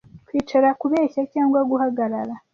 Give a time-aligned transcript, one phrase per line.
[0.27, 2.33] kwicara kubeshya cyangwa guhagarara